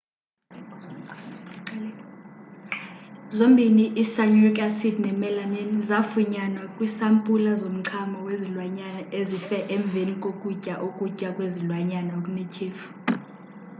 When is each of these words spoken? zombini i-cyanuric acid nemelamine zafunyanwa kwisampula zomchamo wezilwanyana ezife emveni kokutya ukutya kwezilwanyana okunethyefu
zombini 3.37 3.85
i-cyanuric 4.03 4.57
acid 4.67 4.95
nemelamine 5.05 5.75
zafunyanwa 5.89 6.65
kwisampula 6.75 7.51
zomchamo 7.61 8.17
wezilwanyana 8.27 9.01
ezife 9.19 9.57
emveni 9.75 10.15
kokutya 10.23 10.73
ukutya 10.87 11.29
kwezilwanyana 11.35 12.11
okunethyefu 12.19 12.89